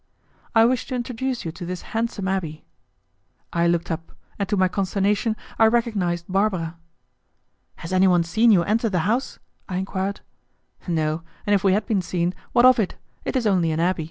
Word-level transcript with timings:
"I 0.55 0.65
wish 0.65 0.87
to 0.87 0.95
introduce 0.95 1.45
you 1.45 1.51
to 1.51 1.63
this 1.63 1.83
handsome 1.93 2.25
abbé." 2.25 2.63
I 3.53 3.67
looked 3.67 3.91
up, 3.91 4.13
and 4.39 4.49
to 4.49 4.57
my 4.57 4.67
consternation 4.67 5.37
I 5.59 5.67
recognized 5.67 6.25
Barbara. 6.27 6.75
"Has 7.75 7.93
anyone 7.93 8.23
seen 8.23 8.49
you 8.49 8.63
enter 8.63 8.89
the 8.89 9.01
house?" 9.05 9.37
I 9.69 9.77
enquired. 9.77 10.21
"No; 10.87 11.21
and 11.45 11.53
if 11.53 11.63
we 11.63 11.73
had 11.73 11.85
been 11.85 12.01
seen, 12.01 12.33
what 12.51 12.65
of 12.65 12.79
it? 12.79 12.95
It 13.25 13.35
is 13.35 13.45
only 13.45 13.69
an 13.71 13.77
abbé. 13.79 13.99